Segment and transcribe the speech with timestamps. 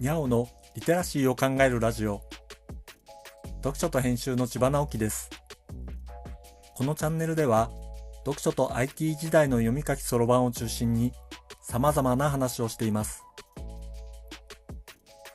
[0.00, 2.22] にゃおのリテラシーを考えるラジオ。
[3.56, 5.28] 読書と編集の千葉直樹です。
[6.74, 7.70] このチャンネルでは
[8.24, 11.12] 読書と IT 時代の読み書きそろばんを中心に
[11.60, 13.22] 様々な話をしています。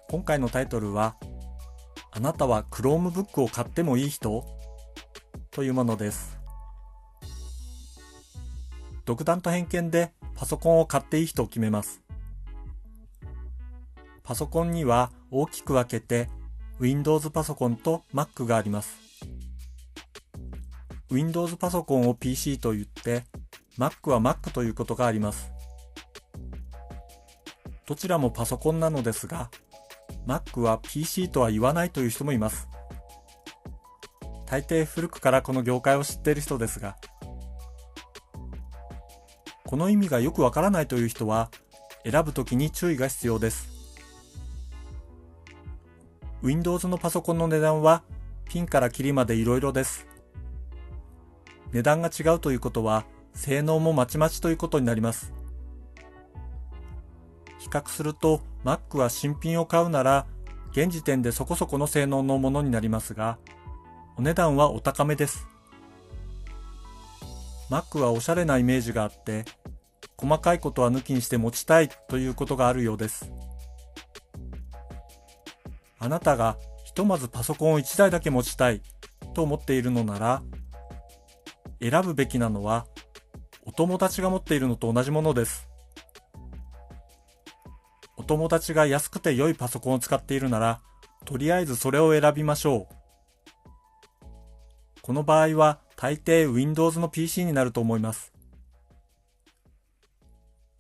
[0.10, 1.16] 今回のタイトルは
[2.10, 4.44] あなたは Chromebook を買ってもいい人？
[5.52, 6.40] というものです。
[9.06, 12.02] 独断と偏見でパソコンを買っていい人を決めます。
[14.26, 16.30] パソコンには大きく分けて
[16.80, 18.98] Windows パソコンと Mac があります。
[21.12, 23.24] Windows パソコンを PC と言って
[23.78, 25.52] Mac は Mac ということがあります。
[27.86, 29.52] どちらもパソコンなのですが
[30.26, 32.68] Mac は PC とは言わないという人もいます。
[34.48, 36.96] 大抵古くからこの業界を知っている人ですが
[39.66, 41.50] この意味がよくわからないという人は
[42.10, 43.75] 選ぶときに注意が必要です。
[46.46, 48.04] Windows のパソコンの値段は
[48.48, 50.06] ピンからキリまで色々です。
[51.72, 55.34] 値段が違うということは性能もまちまちということになります。
[57.58, 60.28] 比較すると Mac は新品を買うなら
[60.70, 63.40] 現時点でそこそこの性能のものになりますが
[64.16, 65.48] お値段はお高めです。
[67.72, 69.46] Mac はおしゃれなイメージがあって
[70.16, 73.32] 細かいことは抜きにして持ちたいということがあるようです。
[76.06, 78.84] あなたがひとまずパソコンを1台だけ持ちたい
[79.34, 80.44] と思っているのなら、
[81.82, 82.86] 選ぶべきなのは
[83.66, 85.68] お友達が持っているのと同じものです。
[88.18, 90.80] お友達が安くて良いパソコンを使っているなら、
[91.26, 92.96] とりあえずそれを選びましょう。
[95.02, 98.32] この場合は大抵 Windows の PC になると思います。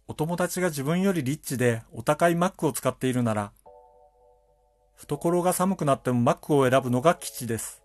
[0.07, 3.51] お友達が自分よりリッチでお高い Mac を使っているなら、
[4.95, 7.81] 懐が寒くなっても Mac を選ぶのが基地です。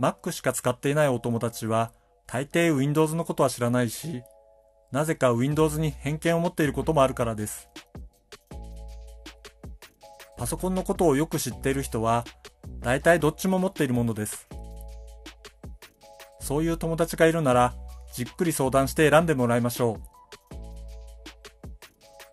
[0.00, 1.92] Mac しか使っていないお友達は
[2.26, 4.22] 大抵 Windows のことは知らないし、
[4.90, 7.68] なぜか Windows に偏見を持っていることもあるからです。
[10.36, 12.24] パソコンのことをよく知っている人は、
[12.80, 14.48] 大体どっちも持っているものです。
[16.40, 17.74] そういう友達がいるなら、
[18.12, 20.02] じっくり相談して選んでもらいましょう。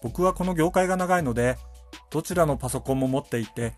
[0.01, 1.57] 僕はこの業界が長いので、
[2.11, 3.73] どちらのパソコンも持っていて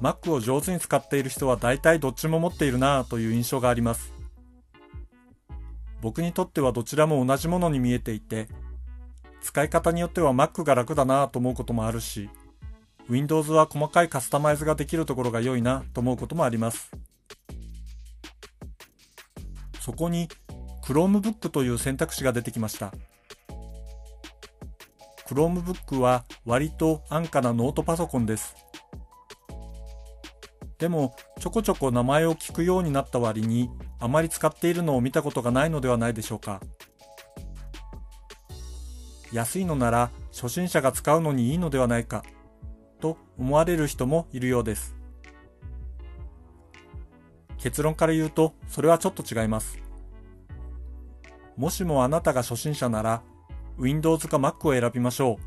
[0.00, 4.12] Mac を上手に使っている人は大体どっちも持っているなぁという印象があります。
[6.00, 8.48] 僕にとってはどちらも同じものに見えていて
[9.42, 12.30] 使い方によっては Mac が楽だなぁと思うこともあるし
[13.08, 16.90] Windows は細かいカスタマイズができるところが良いなと思うこともあります。
[19.80, 20.28] そこに
[20.84, 22.92] Chromebook という選択肢が出てきました。
[25.30, 28.56] Chromebook は割と安価なノートパソコンです。
[30.78, 33.70] でも、ちょこちょこ名前を聞くようになった割に、
[34.00, 36.60] あまり使っているのを見たことがないのではないでしょうか。
[39.32, 42.24] 安いのなら初心者が使うのにいいのではないか、
[43.00, 44.96] と思われる人もいるようです。
[47.58, 49.78] 結論から言うと、それはちょっと違います。
[51.56, 53.22] もしもあなたが初心者なら、
[53.78, 55.38] Windows か Mac を選びましょ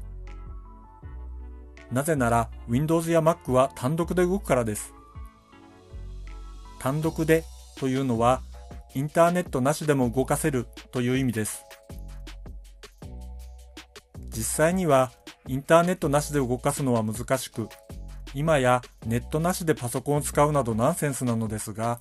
[1.92, 1.94] う。
[1.94, 4.94] なぜなら Windows や Mac は単独で動くからです。
[6.80, 7.44] 単独で
[7.78, 8.42] というのは
[8.96, 11.64] インターネットなしでも動かせるという意味です。
[14.30, 15.12] 実際には
[15.48, 17.70] インターネットなしで動かすのは難しく、
[18.34, 22.00] 今やネットなしでパソコンを使うなどナンセンスなのですが、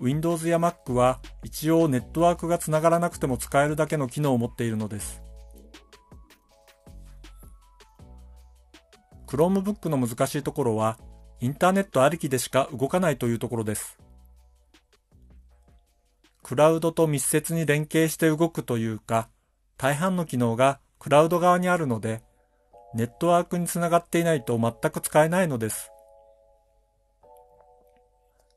[0.00, 5.22] Windows や Mac は一応ネットワークがつながらなくても使えるだけの機能を持っているのです。
[9.26, 10.98] Chromebook の難しいところは、
[11.40, 13.98] インターネットありきでしか動かないというところです。
[16.42, 19.28] クラウドと密接に連携して動くというか、
[19.76, 22.22] 大半の機能がクラウド側にあるので、
[22.94, 25.92] ネットワークにつながっていないと全く使えないのです。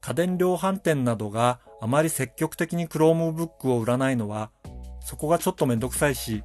[0.03, 4.51] 家電量販店などがあまり積極的に Chromebook を売らないのは、
[4.99, 6.43] そこがちょっとめんどくさいし、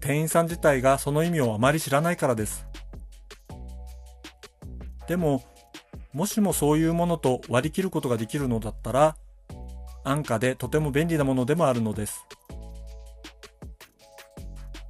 [0.00, 2.66] 店員さん自体がその意味をあまり知らないからです。
[5.06, 5.44] でも、
[6.14, 9.16] もしもそういうものと割り切ることができるのだったら、
[10.02, 12.24] 安価でとても便利なものでもあるのです。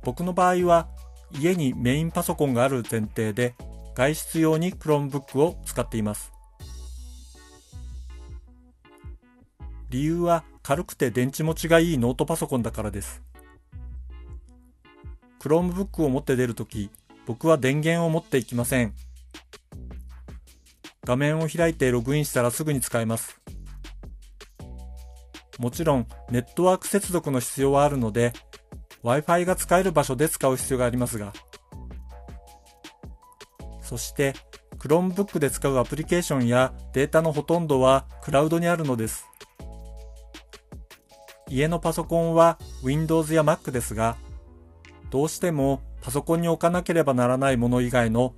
[0.05, 0.87] 僕の場合は、
[1.41, 3.57] 家にメインパソコンがある前提で、
[3.97, 6.38] 外出用に Chromebook を使っています。
[9.99, 13.21] 理由は軽くて電池持ちがいいノートパソコンだからです。
[15.41, 16.89] Chromebook を持って出るとき、
[17.27, 18.95] 僕は電源を持っていきません。
[21.05, 23.41] 画面を開いてログインしたらすぐに使えます。
[25.59, 28.33] もちろんネットワーク接続の必要はあるので
[29.03, 31.33] Wi-Fi が使える場所で使う必要がありますが
[33.83, 34.35] そして
[34.79, 39.28] Chromebook で使うアプリケーションやデータのほとんどはクラウドにあるのです。
[41.49, 44.17] 家のパソコンは Windows や Mac ですが、
[45.11, 48.35] どうしてもパソコンに置かなければならないもの以外の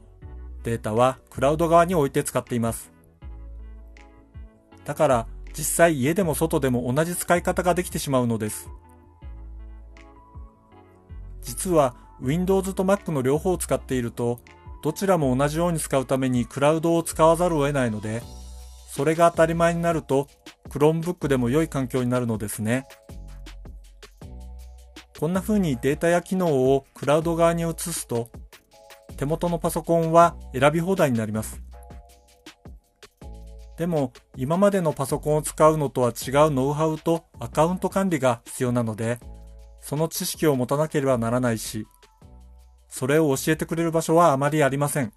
[0.63, 2.93] データはクラウド側に置いて使っています。
[4.85, 8.69] だから実際家でも外でも同じ使い方ができてしまうのです。
[11.43, 14.41] 実は Windows と Mac の両方を使っていると
[14.83, 18.23] どちらも同じように使うためにクラウドを使わざるを得ないので、
[18.89, 20.29] それが当たり前になると
[20.71, 22.87] Chromebook でも良い環境になるのですね。
[25.19, 28.31] こんな風にデータや機能をクラウド側に移すと、
[29.19, 31.61] 手元のパソコンは選び放題になります。
[33.77, 39.19] でも、今までのパソコンを使うのとは違うノウハウとアカウント管理が必要なので、
[39.81, 41.87] その知識を持たなければならないし、
[42.89, 45.13] それを教えてくれる場所はあまりありません。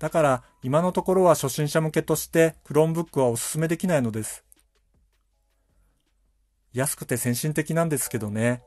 [0.00, 4.44] だから今のところは初心者向けとして Chromebook はお勧めできないのです。
[6.72, 8.62] 安くて先進的なんですけどね。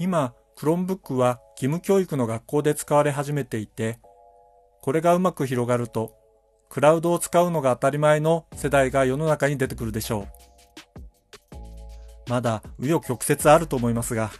[0.00, 3.98] 今、Chromebook は義務教育の学校で使われ始めていて、
[4.80, 6.14] これがうまく広がると、
[6.70, 10.26] クラウドを使うのが当たり前の世代が世の中に出てくるでしょ
[12.26, 12.30] う。
[12.30, 14.30] まだ紆余曲折あると思いますが、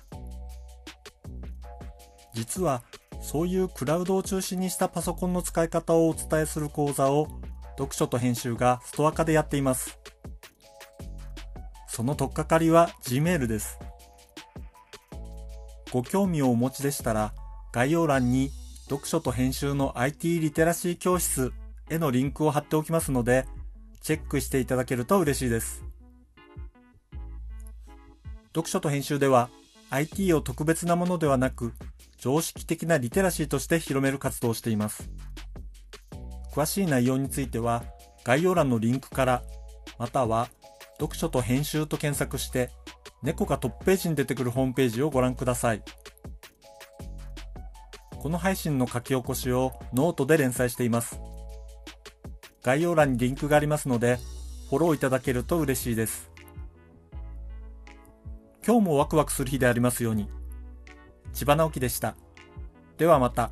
[2.33, 2.83] 実は
[3.29, 7.29] そういうクラウドを中心にしたパソコンの使い方をお伝えする講座を
[7.77, 9.99] 読書と編集がストア化でやっています。
[11.87, 13.79] その取っかかりは Gmail です。
[15.93, 17.35] ご興味をお持ちでしたら
[17.71, 18.51] 概要欄に
[18.85, 21.53] 読書と編集の IT リテラシー教室
[21.91, 23.45] へのリンクを貼っておきますので
[24.01, 25.85] チェックしていただけると嬉しいです。
[28.55, 29.51] 読書と編集では
[29.91, 31.75] IT を特別なものではなく
[32.19, 35.09] 常識的なリテラシーとして広める活動をしています。
[36.53, 37.85] 詳しい内容については
[38.25, 39.43] 概要欄のリンクから
[39.99, 40.49] または
[40.99, 42.71] 読書と編集と検索して
[43.23, 45.83] 猫がトップページに出てくるホームページをご覧ください。
[48.11, 51.21] この配信の書き起こしをノートで連載しています。
[52.65, 54.19] 概要欄にリンクがありますので
[54.69, 56.29] フォローいただけると嬉しいです。
[58.67, 60.29] 今日もワクワクする日でありますように。
[61.33, 62.17] 千葉直樹でした。
[62.97, 63.51] ではまた。